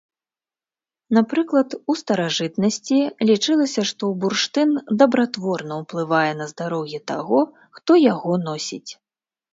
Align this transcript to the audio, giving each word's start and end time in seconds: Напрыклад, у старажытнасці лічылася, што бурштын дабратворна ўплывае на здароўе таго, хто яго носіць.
Напрыклад, 1.17 1.69
у 1.93 1.95
старажытнасці 1.99 2.97
лічылася, 3.31 3.81
што 3.89 4.09
бурштын 4.23 4.69
дабратворна 5.03 5.73
ўплывае 5.85 6.31
на 6.41 6.45
здароўе 6.53 7.05
таго, 7.13 7.39
хто 7.81 7.91
яго 8.13 8.33
носіць. 8.49 8.89